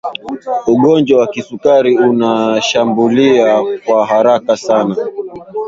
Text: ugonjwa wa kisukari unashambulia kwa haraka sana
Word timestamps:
ugonjwa 0.73 1.15
wa 1.21 1.27
kisukari 1.33 1.97
unashambulia 1.97 3.61
kwa 3.85 4.05
haraka 4.07 4.57
sana 4.57 4.95